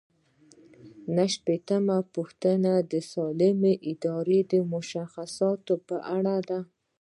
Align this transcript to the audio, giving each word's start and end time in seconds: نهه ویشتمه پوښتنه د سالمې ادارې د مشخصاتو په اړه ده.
نهه 1.15 1.29
ویشتمه 1.45 1.97
پوښتنه 2.15 2.71
د 2.91 2.93
سالمې 3.11 3.73
ادارې 3.91 4.39
د 4.51 4.53
مشخصاتو 4.73 5.73
په 5.87 5.97
اړه 6.17 6.35
ده. 6.49 6.59